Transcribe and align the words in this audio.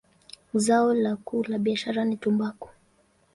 Zao 0.53 0.93
lao 0.93 1.17
kuu 1.25 1.43
la 1.43 1.57
biashara 1.59 2.03
ni 2.05 2.15
tumbaku. 2.17 2.69